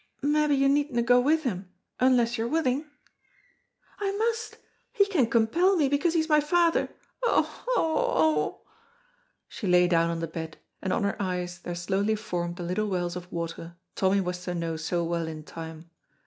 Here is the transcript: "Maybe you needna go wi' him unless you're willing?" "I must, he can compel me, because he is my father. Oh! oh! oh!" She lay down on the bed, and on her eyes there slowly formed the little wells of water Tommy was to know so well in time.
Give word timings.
"Maybe 0.23 0.55
you 0.55 0.67
needna 0.67 1.03
go 1.03 1.19
wi' 1.19 1.35
him 1.35 1.69
unless 1.99 2.35
you're 2.35 2.47
willing?" 2.47 2.89
"I 3.99 4.11
must, 4.17 4.57
he 4.91 5.05
can 5.05 5.27
compel 5.29 5.75
me, 5.75 5.89
because 5.89 6.15
he 6.15 6.19
is 6.21 6.27
my 6.27 6.39
father. 6.39 6.89
Oh! 7.21 7.63
oh! 7.77 7.77
oh!" 7.77 8.61
She 9.47 9.67
lay 9.67 9.87
down 9.87 10.09
on 10.09 10.19
the 10.19 10.25
bed, 10.25 10.57
and 10.81 10.91
on 10.91 11.03
her 11.03 11.21
eyes 11.21 11.59
there 11.59 11.75
slowly 11.75 12.15
formed 12.15 12.55
the 12.55 12.63
little 12.63 12.87
wells 12.87 13.15
of 13.15 13.31
water 13.31 13.75
Tommy 13.93 14.21
was 14.21 14.43
to 14.45 14.55
know 14.55 14.75
so 14.75 15.03
well 15.03 15.27
in 15.27 15.43
time. 15.43 15.91